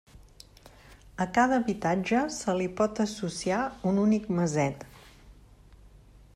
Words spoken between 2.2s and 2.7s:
se li